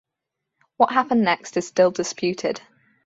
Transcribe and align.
What 0.77 0.91
happened 0.93 1.23
next 1.23 1.57
is 1.57 1.67
still 1.67 1.91
disputed. 1.91 2.59